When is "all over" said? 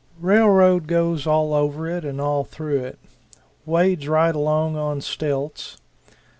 1.27-1.87